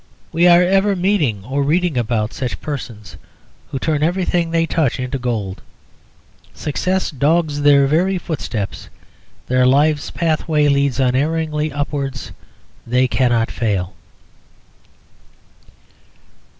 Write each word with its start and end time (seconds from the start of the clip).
We 0.31 0.47
are 0.47 0.63
ever 0.63 0.95
meeting 0.95 1.45
or 1.45 1.61
reading 1.61 1.95
about 1.95 2.33
such 2.33 2.59
persons 2.59 3.17
who 3.69 3.77
turn 3.77 4.01
everything 4.01 4.49
they 4.49 4.65
touch 4.65 4.99
into 4.99 5.19
gold. 5.19 5.61
Success 6.55 7.11
dogs 7.11 7.61
their 7.61 7.85
very 7.85 8.17
footsteps. 8.17 8.89
Their 9.45 9.67
life's 9.67 10.09
pathway 10.09 10.67
leads 10.69 10.99
unerringly 10.99 11.71
upwards. 11.71 12.31
They 12.87 13.07
cannot 13.07 13.51
fail." 13.51 13.93